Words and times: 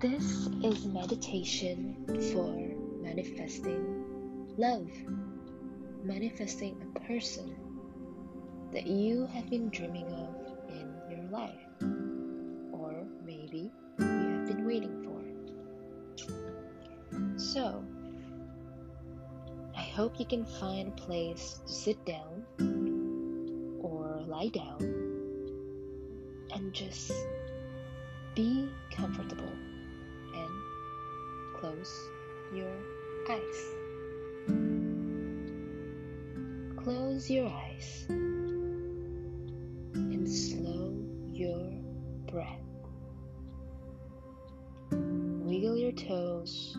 This 0.00 0.48
is 0.64 0.86
meditation 0.86 1.94
for 2.32 2.56
manifesting 3.06 4.02
love, 4.56 4.90
manifesting 6.02 6.80
a 6.96 7.00
person 7.00 7.54
that 8.72 8.86
you 8.86 9.26
have 9.26 9.50
been 9.50 9.68
dreaming 9.68 10.06
of 10.06 10.34
in 10.70 10.90
your 11.10 11.24
life, 11.28 11.66
or 12.72 13.04
maybe 13.26 13.70
you 13.98 14.06
have 14.06 14.46
been 14.46 14.64
waiting 14.64 15.04
for. 15.04 15.20
So, 17.38 17.84
I 19.76 19.82
hope 19.82 20.18
you 20.18 20.24
can 20.24 20.46
find 20.46 20.88
a 20.88 20.92
place 20.92 21.60
to 21.66 21.70
sit 21.70 22.06
down 22.06 22.46
or 23.82 24.22
lie 24.26 24.48
down 24.48 24.80
and 26.54 26.72
just 26.72 27.12
be 28.34 28.66
comfortable 28.90 29.52
close 31.60 32.08
your 32.54 32.72
eyes. 33.28 33.74
Close 36.82 37.28
your 37.28 37.48
eyes 37.48 38.06
and 38.08 40.26
slow 40.26 40.96
your 41.30 41.70
breath. 42.32 42.64
Wiggle 44.90 45.76
your 45.76 45.92
toes, 45.92 46.78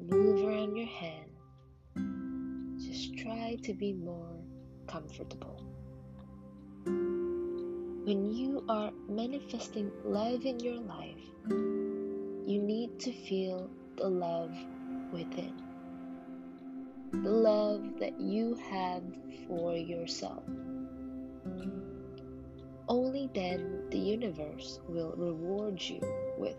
move 0.00 0.44
around 0.44 0.74
your 0.74 0.88
hand. 0.88 1.30
Just 2.84 3.16
try 3.18 3.56
to 3.62 3.72
be 3.72 3.92
more 3.92 4.36
comfortable. 4.88 5.62
When 8.04 8.34
you 8.34 8.64
are 8.68 8.90
manifesting 9.08 9.92
love 10.04 10.44
in 10.44 10.58
your 10.58 10.80
life, 10.80 11.79
you 12.50 12.60
need 12.60 12.98
to 12.98 13.12
feel 13.12 13.70
the 13.96 14.08
love 14.08 14.50
within. 15.12 15.54
The 17.12 17.30
love 17.30 18.00
that 18.00 18.20
you 18.20 18.56
have 18.68 19.04
for 19.46 19.76
yourself. 19.76 20.42
Only 22.88 23.30
then 23.32 23.84
the 23.90 24.00
universe 24.00 24.80
will 24.88 25.14
reward 25.16 25.80
you 25.80 26.00
with 26.38 26.56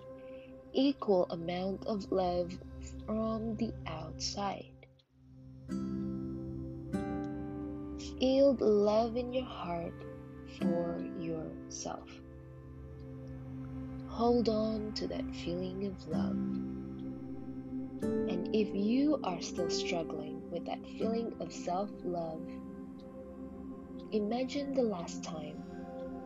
equal 0.72 1.28
amount 1.30 1.86
of 1.88 2.10
love 2.10 2.58
from 3.06 3.58
the 3.58 3.74
outside. 3.86 4.72
Feel 8.18 8.54
the 8.54 8.66
love 8.66 9.18
in 9.18 9.34
your 9.34 9.44
heart 9.44 10.06
for 10.58 11.04
yourself. 11.20 12.10
Hold 14.22 14.50
on 14.50 14.92
to 14.94 15.08
that 15.08 15.26
feeling 15.34 15.88
of 15.88 16.08
love. 16.08 16.38
And 18.30 18.56
if 18.56 18.68
you 18.72 19.20
are 19.24 19.42
still 19.42 19.72
struggling 19.72 20.48
with 20.52 20.64
that 20.68 20.78
feeling 21.00 21.34
of 21.40 21.52
self 21.52 21.90
love, 22.04 22.48
imagine 24.12 24.76
the 24.76 24.84
last 24.84 25.24
time 25.24 25.64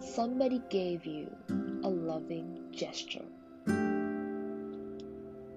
somebody 0.01 0.61
gave 0.69 1.05
you 1.05 1.33
a 1.85 1.89
loving 1.89 2.67
gesture. 2.73 3.23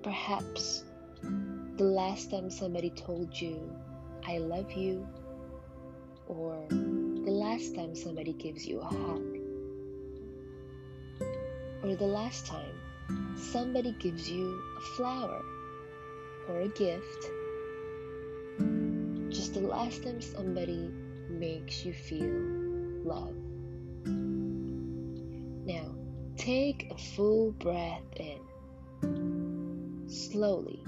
Perhaps 0.05 0.85
the 1.23 1.83
last 1.83 2.31
time 2.31 2.51
somebody 2.51 2.91
told 2.91 3.35
you, 3.41 3.69
I 4.25 4.39
love 4.39 4.71
you, 4.71 5.09
or 6.29 6.65
the 6.71 7.33
last 7.33 7.75
time 7.75 7.97
somebody 7.97 8.33
gives 8.33 8.65
you 8.65 8.79
a 8.79 8.85
hug, 8.85 9.38
or 11.89 11.97
the 11.97 12.05
last 12.05 12.47
time 12.47 13.37
somebody 13.37 13.93
gives 13.93 14.31
you 14.31 14.63
a 14.77 14.81
flower 14.97 15.43
or 16.49 16.61
a 16.61 16.69
gift, 16.69 17.31
just 19.31 19.55
the 19.55 19.61
last 19.61 20.03
time 20.03 20.21
somebody 20.21 20.91
makes 21.31 21.85
you 21.87 21.95
feel 21.95 22.29
love. 23.05 23.35
Now, 25.65 25.95
take 26.37 26.91
a 26.91 26.99
full 26.99 27.53
breath 27.53 28.03
in. 28.17 28.41
Slowly. 30.09 30.83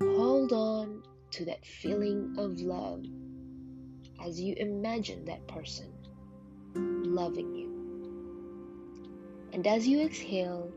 Hold 0.00 0.52
on 0.52 1.02
to 1.32 1.44
that 1.46 1.66
feeling 1.66 2.34
of 2.38 2.60
love 2.60 3.04
as 4.26 4.40
you 4.40 4.54
imagine 4.56 5.26
that 5.26 5.46
person 5.48 5.92
loving 6.74 7.54
you. 7.54 7.65
And 9.56 9.66
as 9.66 9.88
you 9.88 10.02
exhale, 10.02 10.70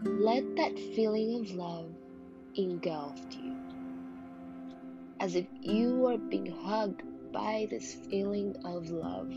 let 0.00 0.54
that 0.54 0.78
feeling 0.78 1.40
of 1.40 1.50
love 1.56 1.90
engulf 2.54 3.18
you. 3.32 3.56
As 5.18 5.34
if 5.34 5.46
you 5.60 6.06
are 6.06 6.18
being 6.18 6.46
hugged 6.46 7.02
by 7.32 7.66
this 7.68 7.96
feeling 8.08 8.54
of 8.64 8.90
love. 8.90 9.34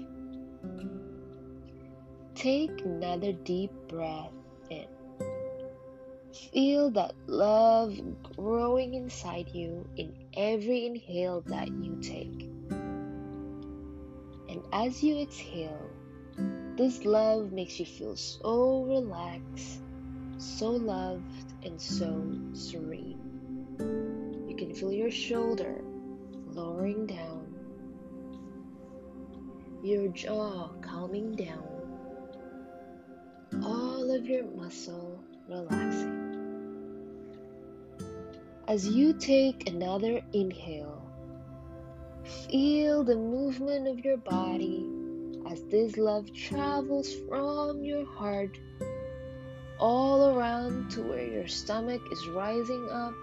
Take 2.35 2.79
another 2.85 3.31
deep 3.31 3.71
breath 3.87 4.29
in. 4.69 4.85
Feel 6.53 6.91
that 6.91 7.15
love 7.25 7.97
growing 8.35 8.93
inside 8.93 9.49
you 9.51 9.89
in 9.95 10.13
every 10.37 10.85
inhale 10.85 11.41
that 11.47 11.69
you 11.69 11.97
take. 12.03 12.51
And 14.47 14.61
as 14.71 15.01
you 15.01 15.23
exhale, 15.23 15.89
this 16.77 17.05
love 17.05 17.53
makes 17.53 17.79
you 17.79 17.85
feel 17.85 18.17
so 18.17 18.83
relaxed, 18.83 19.79
so 20.37 20.71
loved, 20.71 21.53
and 21.63 21.79
so 21.79 22.21
serene. 22.51 23.17
You 24.49 24.55
can 24.57 24.75
feel 24.75 24.91
your 24.91 25.09
shoulder 25.09 25.81
lowering 26.47 27.07
down, 27.07 27.55
your 29.83 30.09
jaw 30.09 30.69
calming 30.81 31.35
down, 31.35 31.63
all 33.63 34.11
of 34.11 34.25
your 34.25 34.43
muscle 34.43 35.23
relaxing. 35.47 36.23
As 38.67 38.85
you 38.85 39.13
take 39.13 39.69
another 39.69 40.21
inhale, 40.33 41.09
feel 42.49 43.03
the 43.05 43.15
movement 43.15 43.87
of 43.87 44.03
your 44.03 44.17
body 44.17 44.84
as 45.49 45.63
this 45.65 45.97
love 45.97 46.33
travels 46.33 47.13
from 47.27 47.83
your 47.83 48.05
heart 48.05 48.57
all 49.79 50.37
around 50.37 50.89
to 50.91 51.01
where 51.01 51.25
your 51.25 51.47
stomach 51.47 52.01
is 52.11 52.27
rising 52.29 52.87
up, 52.91 53.13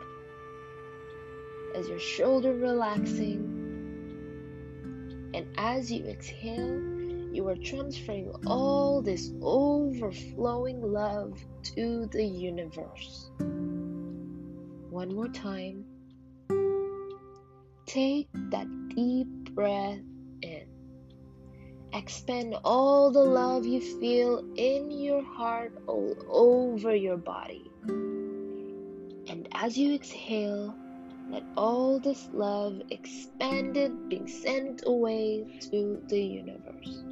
as 1.75 1.88
your 1.88 1.99
shoulder 1.99 2.55
relaxing. 2.55 3.59
And 5.34 5.47
as 5.56 5.91
you 5.91 6.05
exhale, 6.05 6.81
you 7.33 7.49
are 7.49 7.56
transferring 7.56 8.31
all 8.47 9.00
this 9.00 9.33
overflowing 9.41 10.83
love 10.83 11.43
to 11.75 12.06
the 12.12 12.25
universe. 12.25 13.31
One 14.91 15.15
more 15.15 15.28
time. 15.28 15.87
Take 17.87 18.28
that 18.50 18.66
deep 18.94 19.54
breath. 19.54 20.00
Expand 21.94 22.56
all 22.64 23.10
the 23.10 23.22
love 23.22 23.66
you 23.66 23.80
feel 24.00 24.42
in 24.56 24.91
your 24.91 25.22
heart 25.22 25.72
all 25.86 26.16
over 26.28 26.94
your 26.94 27.19
body. 27.19 27.70
And 27.86 29.47
as 29.53 29.76
you 29.76 29.94
exhale, 29.94 30.75
let 31.28 31.44
all 31.56 32.00
this 32.00 32.28
love 32.32 32.80
expanded 32.91 34.09
being 34.09 34.27
sent 34.27 34.84
away 34.86 35.44
to 35.71 36.03
the 36.09 36.21
universe. 36.21 37.03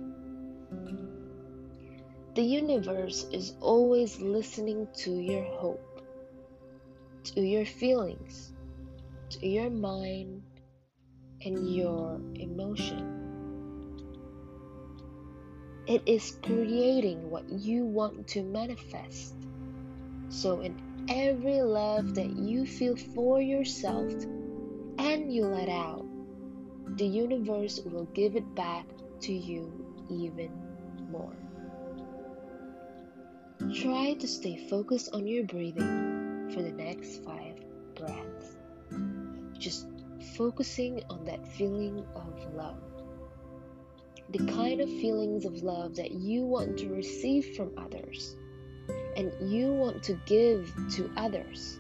The 2.35 2.43
universe 2.43 3.27
is 3.33 3.55
always 3.61 4.21
listening 4.21 4.89
to 4.99 5.11
your 5.11 5.45
hope, 5.45 6.03
to 7.25 7.41
your 7.41 7.67
feelings, 7.67 8.53
to 9.31 9.47
your 9.47 9.69
mind, 9.69 10.43
and 11.45 11.75
your 11.75 12.21
emotion. 12.35 13.10
It 15.91 16.03
is 16.07 16.39
creating 16.45 17.31
what 17.31 17.49
you 17.51 17.85
want 17.85 18.29
to 18.29 18.45
manifest. 18.45 19.35
So, 20.29 20.61
in 20.61 20.81
every 21.09 21.63
love 21.63 22.15
that 22.15 22.31
you 22.31 22.65
feel 22.65 22.95
for 22.95 23.41
yourself 23.41 24.13
and 24.99 25.35
you 25.35 25.47
let 25.47 25.69
out, 25.69 26.07
the 26.97 27.05
universe 27.05 27.81
will 27.85 28.05
give 28.15 28.37
it 28.37 28.55
back 28.55 28.87
to 29.23 29.33
you 29.33 29.85
even 30.09 30.53
more. 31.11 31.35
Try 33.75 34.15
to 34.15 34.29
stay 34.29 34.69
focused 34.69 35.13
on 35.13 35.27
your 35.27 35.43
breathing 35.43 36.53
for 36.55 36.63
the 36.63 36.71
next 36.71 37.25
five 37.25 37.57
breaths. 37.97 38.57
Just 39.59 39.89
focusing 40.37 41.03
on 41.11 41.25
that 41.25 41.45
feeling 41.49 42.07
of 42.15 42.55
love. 42.55 42.90
The 44.33 44.47
kind 44.47 44.81
of 44.81 44.89
feelings 44.89 45.45
of 45.45 45.63
love 45.63 45.97
that 45.97 46.13
you 46.13 46.45
want 46.45 46.79
to 46.79 46.89
receive 46.89 47.57
from 47.57 47.73
others. 47.77 48.37
and 49.17 49.33
you 49.41 49.73
want 49.73 50.03
to 50.05 50.15
give 50.27 50.73
to 50.93 51.11
others. 51.17 51.79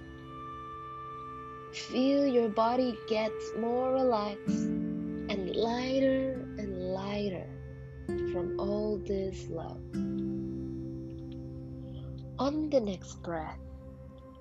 Feel 1.72 2.26
your 2.26 2.48
body 2.48 2.98
gets 3.08 3.52
more 3.58 3.92
relaxed 3.92 4.66
and 4.66 5.54
lighter 5.54 6.32
and 6.58 6.92
lighter 6.92 7.46
from 8.32 8.58
all 8.58 8.98
this 8.98 9.46
love. 9.48 9.80
On 12.38 12.70
the 12.70 12.80
next 12.80 13.22
breath, 13.22 13.58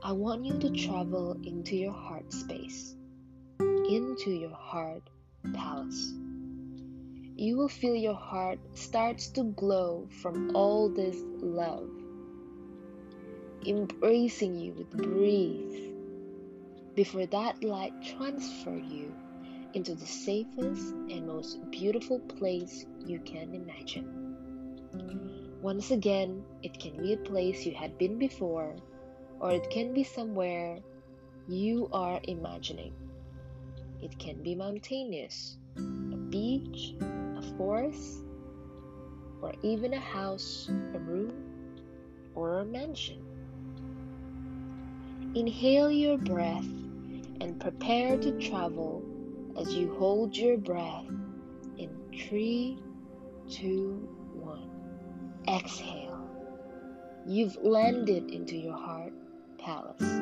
I 0.02 0.12
want 0.14 0.46
you 0.46 0.58
to 0.60 0.70
travel 0.72 1.38
into 1.44 1.76
your 1.76 1.92
heart 1.94 2.32
space, 2.34 2.96
into 3.60 4.32
your 4.32 4.56
heart 4.56 5.04
palace. 5.54 6.14
You 7.40 7.56
will 7.56 7.70
feel 7.70 7.96
your 7.96 8.20
heart 8.20 8.60
starts 8.74 9.30
to 9.30 9.44
glow 9.44 10.10
from 10.22 10.54
all 10.58 10.90
this 10.90 11.16
love, 11.40 11.90
embracing 13.66 14.60
you 14.60 14.74
with 14.74 14.90
breeze. 14.90 15.94
Before 16.96 17.26
that 17.28 17.64
light 17.64 17.94
transfer 18.02 18.76
you 18.76 19.16
into 19.74 19.96
the 19.96 20.06
safest 20.06 20.92
and 21.10 21.28
most 21.28 21.72
beautiful 21.72 22.20
place 22.20 22.86
you 23.06 23.22
can 23.22 23.56
imagine. 23.56 25.56
Once 25.62 25.92
again, 25.92 26.44
it 26.62 26.78
can 26.78 26.98
be 26.98 27.14
a 27.14 27.24
place 27.32 27.66
you 27.66 27.74
had 27.74 27.98
been 27.98 28.20
before 28.20 28.76
or 29.40 29.52
it 29.52 29.70
can 29.70 29.94
be 29.94 30.04
somewhere 30.04 30.80
you 31.48 31.88
are 31.94 32.20
imagining. 32.24 32.94
It 34.02 34.20
can 34.20 34.44
be 34.44 34.56
mountainous, 34.56 35.58
a 35.78 36.18
beach, 36.18 36.96
forest, 37.58 38.24
or 39.42 39.54
even 39.62 39.94
a 39.94 40.00
house, 40.00 40.70
a 40.94 41.00
room, 41.00 41.34
or 42.36 42.60
a 42.60 42.66
mansion. 42.66 43.22
Inhale 45.36 45.92
your 45.92 46.18
breath 46.18 46.66
and 47.40 47.60
prepare 47.60 48.18
to 48.18 48.32
travel 48.40 49.04
as 49.60 49.74
you 49.74 49.94
hold 49.96 50.36
your 50.36 50.58
breath 50.58 51.06
in 51.78 51.90
three, 52.28 52.78
two, 53.50 54.08
one. 54.34 54.70
Exhale. 55.48 56.28
You've 57.26 57.58
landed 57.58 58.32
into 58.32 58.58
your 58.58 58.76
heart 58.76 59.14
palace. 59.60 60.22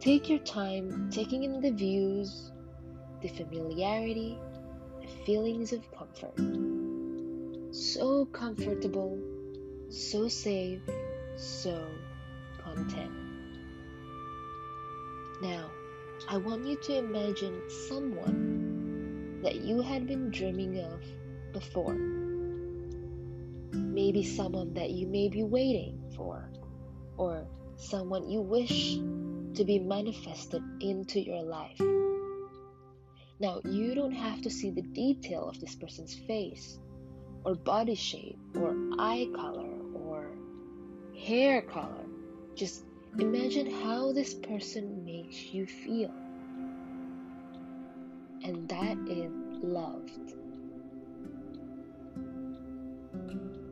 Take 0.00 0.28
your 0.28 0.38
time 0.40 1.10
taking 1.10 1.44
in 1.44 1.60
the 1.60 1.70
views, 1.70 2.52
the 3.22 3.28
familiarity, 3.28 4.38
feelings 5.24 5.72
of 5.72 5.82
comfort. 5.92 6.36
So 7.72 8.26
comfortable, 8.26 9.18
so 9.90 10.28
safe, 10.28 10.80
so 11.36 11.86
content. 12.62 13.12
Now, 15.42 15.70
I 16.28 16.38
want 16.38 16.66
you 16.66 16.76
to 16.76 16.96
imagine 16.96 17.60
someone 17.88 19.40
that 19.42 19.56
you 19.56 19.82
had 19.82 20.06
been 20.06 20.30
dreaming 20.30 20.80
of 20.80 21.00
before. 21.52 21.94
Maybe 23.72 24.24
someone 24.24 24.74
that 24.74 24.90
you 24.90 25.06
may 25.06 25.28
be 25.28 25.42
waiting 25.42 26.00
for 26.16 26.50
or 27.16 27.46
someone 27.76 28.28
you 28.30 28.40
wish 28.40 28.96
to 29.54 29.64
be 29.64 29.78
manifested 29.78 30.62
into 30.80 31.20
your 31.20 31.42
life. 31.42 31.80
Now, 33.38 33.60
you 33.64 33.94
don't 33.94 34.12
have 34.12 34.40
to 34.42 34.50
see 34.50 34.70
the 34.70 34.80
detail 34.80 35.46
of 35.48 35.60
this 35.60 35.74
person's 35.74 36.14
face, 36.14 36.78
or 37.44 37.54
body 37.54 37.94
shape, 37.94 38.38
or 38.54 38.74
eye 38.98 39.28
color, 39.34 39.68
or 39.94 40.30
hair 41.18 41.60
color. 41.60 42.06
Just 42.54 42.84
imagine 43.18 43.70
how 43.82 44.12
this 44.12 44.32
person 44.32 45.04
makes 45.04 45.52
you 45.52 45.66
feel. 45.66 46.14
And 48.42 48.66
that 48.70 48.96
is 49.06 49.30
loved. 49.62 50.32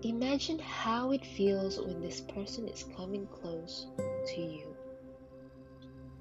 Imagine 0.03 0.59
how 0.59 1.13
it 1.13 1.25
feels 1.25 1.81
when 1.81 2.03
this 2.03 2.21
person 2.21 2.69
is 2.69 2.85
coming 2.95 3.27
close 3.29 3.87
to 4.27 4.41
you, 4.43 4.77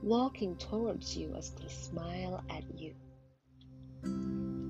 walking 0.01 0.56
towards 0.56 1.18
you 1.18 1.36
as 1.36 1.50
they 1.50 1.68
smile 1.68 2.42
at 2.50 2.63
you. 2.80 2.94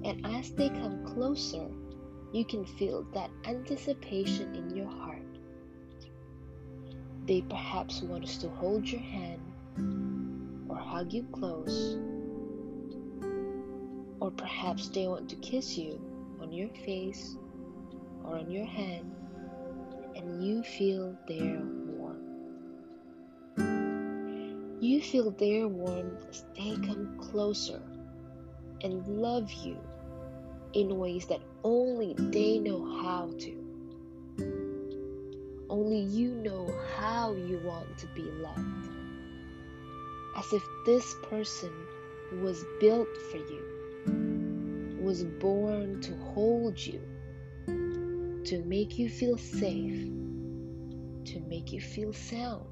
And 0.05 0.25
as 0.25 0.51
they 0.51 0.69
come 0.69 1.05
closer, 1.05 1.69
you 2.33 2.44
can 2.44 2.65
feel 2.65 3.05
that 3.13 3.29
anticipation 3.45 4.53
in 4.53 4.75
your 4.75 4.89
heart. 4.89 5.21
They 7.25 7.41
perhaps 7.41 8.01
want 8.01 8.25
us 8.25 8.38
to 8.38 8.50
hold 8.50 8.85
your 8.85 9.01
hand 9.01 9.39
or 10.67 10.75
hug 10.75 11.13
you 11.13 11.23
close, 11.31 11.97
or 14.19 14.31
perhaps 14.31 14.89
they 14.89 15.07
want 15.07 15.29
to 15.29 15.35
kiss 15.38 15.77
you 15.77 16.01
on 16.41 16.51
your 16.51 16.69
face 16.85 17.38
or 18.25 18.38
on 18.38 18.51
your 18.51 18.65
hand 18.65 19.09
and 20.15 20.45
you 20.45 20.63
feel 20.63 21.17
their 21.27 21.61
warmth. 21.85 22.19
You 24.81 25.01
feel 25.01 25.31
their 25.31 25.67
warmth 25.67 26.25
as 26.29 26.44
they 26.55 26.75
come 26.85 27.17
closer 27.19 27.81
and 28.81 29.07
love 29.07 29.51
you 29.51 29.77
in 30.73 30.97
ways 30.97 31.25
that 31.27 31.41
only 31.63 32.15
they 32.17 32.59
know 32.59 33.01
how 33.01 33.29
to. 33.39 33.63
Only 35.69 36.01
you 36.01 36.35
know 36.35 36.73
how 36.97 37.33
you 37.33 37.59
want 37.63 37.97
to 37.99 38.07
be 38.07 38.23
loved. 38.23 38.89
As 40.37 40.51
if 40.51 40.63
this 40.85 41.15
person 41.29 41.71
was 42.41 42.63
built 42.79 43.07
for 43.31 43.37
you, 43.37 44.99
was 45.01 45.23
born 45.23 46.01
to 46.01 46.15
hold 46.33 46.79
you 46.79 47.01
to 48.45 48.61
make 48.65 48.97
you 48.97 49.09
feel 49.09 49.37
safe, 49.37 50.09
to 51.25 51.39
make 51.47 51.71
you 51.71 51.79
feel 51.79 52.11
sound, 52.11 52.65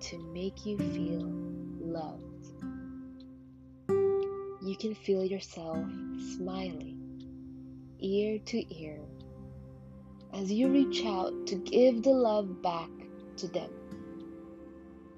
to 0.00 0.18
make 0.32 0.64
you 0.64 0.78
feel 0.78 1.28
loved. 1.80 2.46
You 4.64 4.76
can 4.76 4.94
feel 4.94 5.24
yourself 5.24 5.84
smiling 6.36 6.91
ear 8.04 8.38
to 8.46 8.74
ear 8.74 9.00
as 10.32 10.50
you 10.50 10.68
reach 10.68 11.04
out 11.04 11.46
to 11.46 11.56
give 11.56 12.02
the 12.02 12.10
love 12.10 12.62
back 12.62 12.90
to 13.36 13.46
them. 13.48 13.70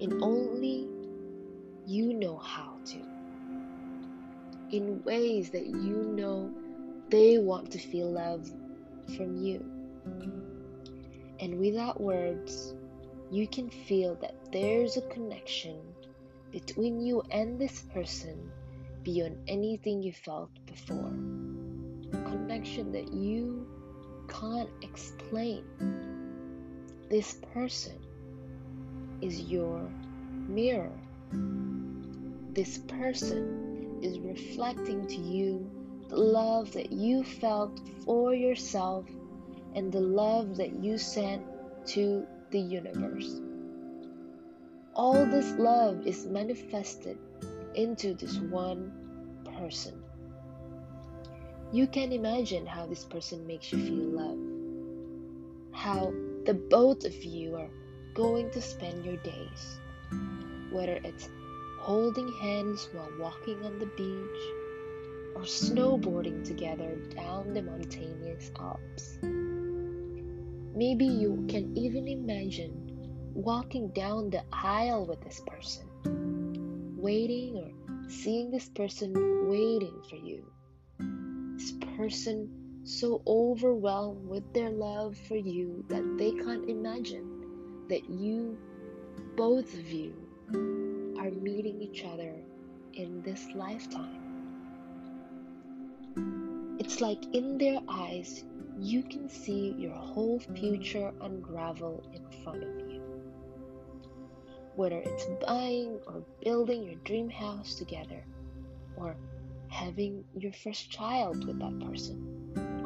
And 0.01 0.21
only 0.21 0.89
you 1.87 2.13
know 2.13 2.37
how 2.37 2.77
to. 2.85 2.97
In 4.71 5.03
ways 5.03 5.51
that 5.51 5.67
you 5.67 6.13
know 6.15 6.51
they 7.09 7.37
want 7.37 7.71
to 7.71 7.79
feel 7.79 8.11
love 8.11 8.49
from 9.15 9.37
you. 9.37 9.63
And 11.39 11.59
without 11.59 12.01
words, 12.01 12.73
you 13.31 13.47
can 13.47 13.69
feel 13.69 14.15
that 14.15 14.35
there's 14.51 14.97
a 14.97 15.01
connection 15.01 15.79
between 16.51 16.99
you 16.99 17.21
and 17.31 17.59
this 17.59 17.81
person 17.93 18.51
beyond 19.03 19.37
anything 19.47 20.01
you 20.01 20.11
felt 20.11 20.49
before. 20.65 21.13
That 22.65 23.13
you 23.13 23.67
can't 24.27 24.71
explain. 24.81 25.63
This 27.11 27.35
person 27.53 27.99
is 29.21 29.39
your 29.41 29.87
mirror. 30.47 30.91
This 32.53 32.79
person 32.79 33.99
is 34.01 34.17
reflecting 34.17 35.05
to 35.05 35.15
you 35.15 35.69
the 36.09 36.17
love 36.17 36.71
that 36.73 36.91
you 36.91 37.23
felt 37.23 37.79
for 38.03 38.33
yourself 38.33 39.05
and 39.75 39.91
the 39.91 40.01
love 40.01 40.57
that 40.57 40.73
you 40.73 40.97
sent 40.97 41.43
to 41.89 42.25
the 42.49 42.59
universe. 42.59 43.41
All 44.95 45.23
this 45.27 45.51
love 45.59 46.07
is 46.07 46.25
manifested 46.25 47.19
into 47.75 48.15
this 48.15 48.39
one 48.39 48.91
person. 49.59 50.01
You 51.71 51.87
can 51.87 52.11
imagine 52.11 52.65
how 52.65 52.85
this 52.85 53.03
person 53.03 53.45
makes 53.47 53.71
you 53.71 53.79
feel 53.79 54.09
love, 54.21 54.37
how 55.73 56.13
the 56.45 56.53
both 56.53 57.03
of 57.05 57.23
you 57.23 57.55
are 57.55 57.69
going 58.13 58.51
to 58.51 58.61
spend 58.61 59.03
your 59.03 59.17
days, 59.17 59.79
whether 60.71 60.99
it's 61.03 61.27
holding 61.79 62.31
hands 62.39 62.87
while 62.93 63.09
walking 63.19 63.63
on 63.65 63.79
the 63.79 63.87
beach 63.97 64.41
or 65.35 65.41
snowboarding 65.41 66.43
together 66.45 66.95
down 67.15 67.53
the 67.53 67.61
mountainous 67.61 68.51
Alps. 68.59 69.17
Maybe 70.75 71.05
you 71.05 71.45
can 71.49 71.75
even 71.77 72.07
imagine 72.07 73.31
walking 73.33 73.89
down 73.89 74.29
the 74.29 74.43
aisle 74.53 75.05
with 75.05 75.21
this 75.21 75.41
person, 75.45 75.87
waiting 76.97 77.57
or 77.57 78.09
seeing 78.09 78.51
this 78.51 78.69
person 78.69 79.13
waiting 79.49 80.01
for 80.09 80.15
you. 80.15 80.45
This 81.55 81.71
person 81.95 82.49
so 82.83 83.21
overwhelmed 83.25 84.27
with 84.27 84.53
their 84.53 84.69
love 84.69 85.17
for 85.27 85.37
you 85.37 85.85
that 85.87 86.17
they 86.17 86.31
can't 86.31 86.69
imagine 86.69 87.87
that 87.87 88.09
you, 88.09 88.57
both 89.37 89.73
of 89.73 89.89
you, 89.89 90.13
are 91.17 91.31
meeting 91.31 91.81
each 91.81 92.03
other 92.03 92.35
in 92.93 93.21
this 93.21 93.47
lifetime. 93.55 94.21
It's 96.77 96.99
like 96.99 97.23
in 97.33 97.57
their 97.57 97.79
eyes, 97.87 98.43
you 98.77 99.03
can 99.03 99.29
see 99.29 99.75
your 99.77 99.95
whole 99.95 100.39
future 100.39 101.13
unravel 101.21 102.03
in 102.13 102.43
front 102.43 102.63
of 102.63 102.91
you. 102.91 103.01
Whether 104.75 104.99
it's 104.99 105.25
buying 105.47 106.01
or 106.05 106.21
building 106.43 106.83
your 106.83 106.95
dream 107.05 107.29
house 107.29 107.75
together, 107.75 108.25
or 108.97 109.15
having 109.75 110.23
your 110.39 110.53
first 110.53 110.89
child 110.89 111.45
with 111.45 111.59
that 111.59 111.79
person, 111.81 112.17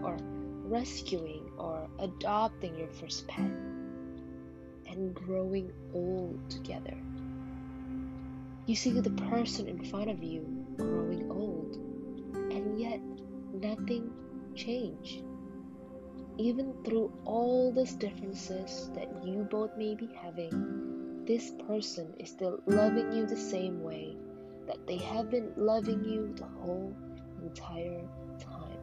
or 0.03 0.17
rescuing 0.67 1.51
or 1.55 1.88
adopting 2.00 2.75
your 2.79 2.88
first 2.88 3.27
pet, 3.27 3.51
and 4.88 5.13
growing 5.13 5.72
old 5.93 6.50
together. 6.50 6.98
You 8.65 8.75
see 8.75 8.91
the 9.00 9.12
person 9.29 9.67
in 9.67 9.86
front 9.86 10.10
of 10.10 10.24
you 10.24 10.41
growing 10.77 11.29
old, 11.29 11.75
and 12.51 12.79
yet 12.79 13.00
nothing 13.53 14.10
changed. 14.55 15.22
Even 16.39 16.74
through 16.84 17.13
all 17.24 17.72
these 17.72 17.93
differences 17.93 18.89
that 18.96 19.24
you 19.24 19.48
both 19.51 19.77
may 19.77 19.93
be 19.93 20.10
having, 20.19 21.24
this 21.25 21.51
person 21.67 22.15
is 22.17 22.31
still 22.31 22.63
loving 22.65 23.12
you 23.12 23.27
the 23.27 23.38
same 23.38 23.84
way 23.84 24.17
that 24.69 24.85
they 24.85 24.97
have 24.97 25.31
been 25.31 25.51
loving 25.57 26.05
you 26.05 26.31
the 26.35 26.45
whole 26.61 26.95
entire 27.41 28.03
time. 28.39 28.77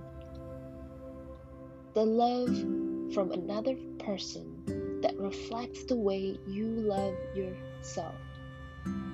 The 1.94 2.04
love 2.04 3.14
from 3.14 3.30
another 3.30 3.76
person 4.00 5.00
that 5.00 5.16
reflects 5.16 5.84
the 5.84 5.94
way 5.94 6.36
you 6.48 6.66
love 6.66 7.14
yourself, 7.36 8.16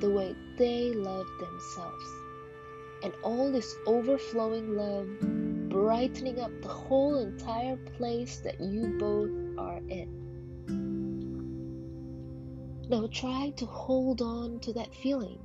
the 0.01 0.09
way 0.09 0.35
they 0.57 0.93
love 0.95 1.27
themselves, 1.39 2.07
and 3.03 3.13
all 3.23 3.53
this 3.53 3.77
overflowing 3.87 4.75
love 4.75 5.09
brightening 5.69 6.41
up 6.41 6.53
the 6.63 6.69
whole 6.69 7.19
entire 7.19 7.77
place 7.99 8.39
that 8.39 8.59
you 8.63 8.97
both 8.99 9.31
are 9.59 9.83
in. 9.89 10.23
Now 12.89 13.09
try 13.13 13.53
to 13.59 13.67
hold 13.67 14.23
on 14.23 14.59
to 14.61 14.73
that 14.73 14.95
feeling 14.95 15.39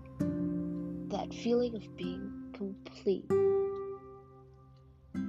that 1.09 1.33
feeling 1.33 1.75
of 1.75 1.95
being 1.95 2.31
complete. 2.53 3.25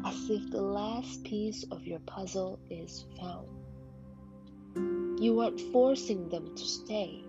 As 0.05 0.31
if 0.31 0.51
the 0.51 0.61
last 0.61 1.23
piece 1.25 1.65
of 1.71 1.87
your 1.87 2.01
puzzle 2.01 2.59
is 2.71 3.07
found. 3.19 3.49
You 5.21 5.41
aren't 5.41 5.61
forcing 5.73 6.29
them 6.29 6.55
to 6.55 6.65
stay. 6.65 7.25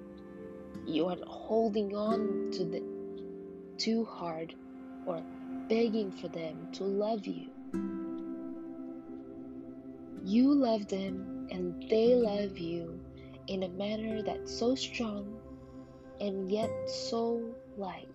You 0.86 1.08
aren't 1.08 1.24
holding 1.24 1.96
on 1.96 2.52
to 2.54 2.66
them 2.66 3.00
too 3.78 4.06
hard 4.06 4.54
or 5.06 5.24
begging 5.68 6.12
for 6.12 6.28
them 6.28 6.68
to 6.74 6.84
love 6.84 7.26
you. 7.26 7.50
You 10.24 10.54
love 10.54 10.88
them 10.88 11.48
and 11.52 11.90
they 11.90 12.14
love 12.16 12.58
you 12.58 13.00
in 13.48 13.64
a 13.64 13.70
manner 13.70 14.22
that's 14.22 14.58
so 14.58 14.76
strong 14.76 15.40
and 16.20 16.52
yet 16.52 16.70
so 16.88 17.42
light. 17.78 18.10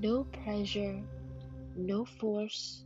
No 0.00 0.24
pressure, 0.24 1.02
no 1.76 2.06
force, 2.06 2.82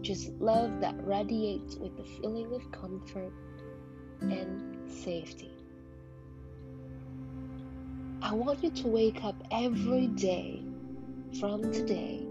just 0.00 0.32
love 0.40 0.80
that 0.80 0.96
radiates 1.06 1.76
with 1.76 1.96
a 2.00 2.04
feeling 2.04 2.52
of 2.52 2.72
comfort 2.72 3.32
and 4.20 4.90
safety. 4.90 5.52
I 8.22 8.34
want 8.34 8.64
you 8.64 8.70
to 8.70 8.88
wake 8.88 9.22
up 9.22 9.36
every 9.52 10.08
day 10.08 10.64
from 11.38 11.70
today 11.70 12.26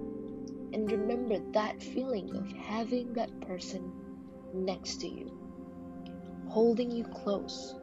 and 0.74 0.92
remember 0.92 1.40
that 1.54 1.82
feeling 1.82 2.36
of 2.36 2.52
having 2.52 3.14
that 3.14 3.40
person 3.40 3.94
next 4.54 5.00
to 5.02 5.08
you, 5.08 5.32
holding 6.50 6.92
you 6.92 7.06
close. 7.06 7.76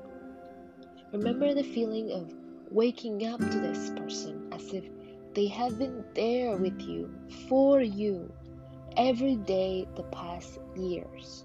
Remember 1.12 1.54
the 1.54 1.64
feeling 1.64 2.12
of 2.12 2.34
waking 2.70 3.26
up 3.26 3.40
to 3.40 3.58
this 3.60 3.90
person 3.90 4.52
as 4.52 4.74
if 4.74 4.84
they 5.36 5.46
have 5.48 5.78
been 5.78 6.02
there 6.14 6.56
with 6.56 6.80
you, 6.80 7.10
for 7.46 7.82
you, 7.82 8.32
every 8.96 9.36
day 9.36 9.86
the 9.94 10.02
past 10.04 10.58
years. 10.74 11.44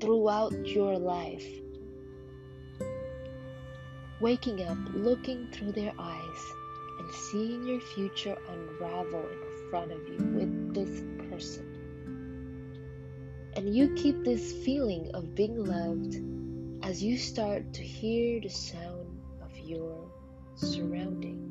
Throughout 0.00 0.54
your 0.64 0.96
life, 0.96 1.44
waking 4.20 4.62
up, 4.62 4.78
looking 4.94 5.48
through 5.50 5.72
their 5.72 5.92
eyes, 5.98 6.42
and 7.00 7.10
seeing 7.12 7.66
your 7.66 7.80
future 7.80 8.36
unravel 8.48 9.26
in 9.28 9.68
front 9.68 9.90
of 9.90 10.06
you 10.06 10.18
with 10.18 10.72
this 10.72 11.02
person. 11.28 11.66
And 13.56 13.74
you 13.74 13.92
keep 13.94 14.22
this 14.22 14.52
feeling 14.64 15.10
of 15.14 15.34
being 15.34 15.64
loved 15.64 16.14
as 16.84 17.02
you 17.02 17.18
start 17.18 17.72
to 17.72 17.82
hear 17.82 18.40
the 18.40 18.50
sound 18.50 19.18
of 19.42 19.58
your 19.58 20.08
surrounding. 20.54 21.45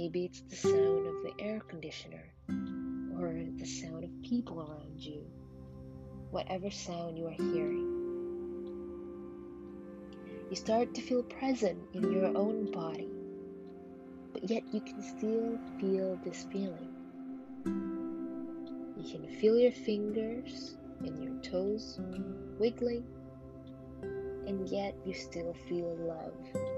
Maybe 0.00 0.26
it's 0.26 0.42
the 0.42 0.54
sound 0.54 1.08
of 1.08 1.14
the 1.24 1.32
air 1.40 1.58
conditioner 1.58 2.22
or 3.18 3.34
the 3.58 3.66
sound 3.66 4.04
of 4.04 4.10
people 4.22 4.60
around 4.60 5.00
you, 5.00 5.26
whatever 6.30 6.70
sound 6.70 7.18
you 7.18 7.26
are 7.26 7.32
hearing. 7.32 7.88
You 10.50 10.54
start 10.54 10.94
to 10.94 11.02
feel 11.02 11.24
present 11.24 11.80
in 11.94 12.12
your 12.12 12.26
own 12.26 12.70
body, 12.70 13.08
but 14.32 14.48
yet 14.48 14.62
you 14.72 14.80
can 14.82 15.02
still 15.02 15.58
feel 15.80 16.16
this 16.24 16.44
feeling. 16.44 16.94
You 18.96 19.10
can 19.10 19.26
feel 19.40 19.58
your 19.58 19.72
fingers 19.72 20.76
and 21.00 21.20
your 21.20 21.42
toes 21.42 21.98
wiggling, 22.56 23.04
and 24.46 24.68
yet 24.68 24.94
you 25.04 25.12
still 25.12 25.54
feel 25.68 25.96
love. 25.96 26.77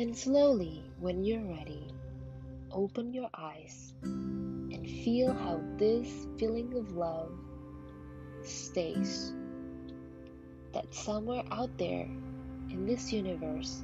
And 0.00 0.16
slowly, 0.16 0.82
when 0.98 1.22
you're 1.24 1.44
ready, 1.44 1.92
open 2.72 3.12
your 3.12 3.28
eyes 3.34 3.92
and 4.02 4.88
feel 4.88 5.30
how 5.30 5.60
this 5.76 6.08
feeling 6.38 6.72
of 6.74 6.92
love 6.92 7.30
stays. 8.42 9.34
That 10.72 10.94
somewhere 10.94 11.42
out 11.50 11.76
there 11.76 12.08
in 12.70 12.86
this 12.86 13.12
universe, 13.12 13.82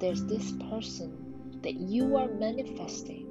there's 0.00 0.26
this 0.26 0.52
person 0.68 1.56
that 1.62 1.76
you 1.76 2.14
are 2.14 2.28
manifesting 2.28 3.24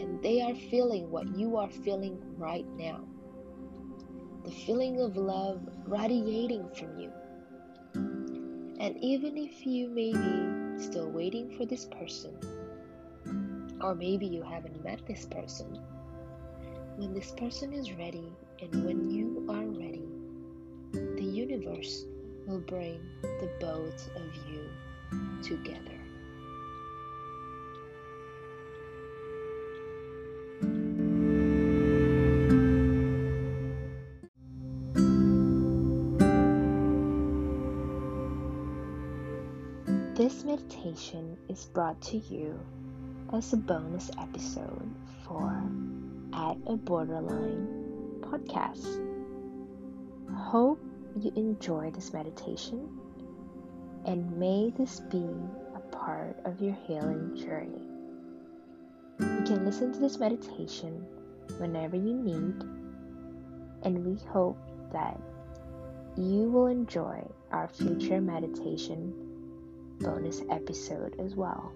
and 0.00 0.20
they 0.24 0.42
are 0.42 0.56
feeling 0.56 1.08
what 1.08 1.36
you 1.36 1.56
are 1.56 1.70
feeling 1.70 2.20
right 2.36 2.66
now. 2.76 2.98
The 4.44 4.50
feeling 4.50 5.00
of 5.00 5.16
love 5.16 5.60
radiating 5.86 6.68
from 6.70 6.98
you. 6.98 7.12
And 8.80 8.96
even 9.00 9.36
if 9.36 9.64
you 9.64 9.88
may 9.88 10.12
be 10.12 10.55
still 10.78 11.10
waiting 11.10 11.50
for 11.56 11.64
this 11.66 11.84
person. 11.86 12.36
Or 13.80 13.94
maybe 13.94 14.26
you 14.26 14.42
haven't 14.42 14.82
met 14.84 15.00
this 15.06 15.26
person. 15.26 15.78
When 16.96 17.12
this 17.12 17.32
person 17.32 17.72
is 17.72 17.92
ready 17.92 18.32
and 18.62 18.84
when 18.84 19.10
you 19.10 19.46
are 19.48 19.66
ready, 19.66 20.08
the 20.92 21.24
universe 21.24 22.04
will 22.46 22.60
bring 22.60 23.00
the 23.22 23.50
both 23.60 24.08
of 24.16 24.34
you 24.48 24.70
together. 25.42 26.05
Meditation 40.46 41.36
is 41.48 41.64
brought 41.64 42.00
to 42.00 42.18
you 42.18 42.56
as 43.32 43.52
a 43.52 43.56
bonus 43.56 44.12
episode 44.20 44.88
for 45.24 45.60
At 46.32 46.56
a 46.68 46.76
Borderline 46.76 47.66
podcast. 48.20 48.86
Hope 50.32 50.80
you 51.18 51.32
enjoy 51.34 51.90
this 51.90 52.12
meditation 52.12 52.88
and 54.04 54.38
may 54.38 54.72
this 54.78 55.00
be 55.00 55.26
a 55.74 55.80
part 55.90 56.36
of 56.44 56.62
your 56.62 56.76
healing 56.86 57.34
journey. 57.34 57.82
You 59.18 59.44
can 59.44 59.64
listen 59.64 59.92
to 59.94 59.98
this 59.98 60.20
meditation 60.20 61.04
whenever 61.58 61.96
you 61.96 62.14
need, 62.14 62.62
and 63.82 64.06
we 64.06 64.24
hope 64.28 64.58
that 64.92 65.20
you 66.16 66.48
will 66.48 66.68
enjoy 66.68 67.26
our 67.50 67.66
future 67.66 68.20
meditation 68.20 69.25
bonus 70.00 70.42
episode 70.50 71.14
as 71.18 71.34
well. 71.34 71.72